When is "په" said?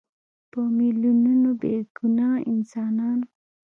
0.51-0.59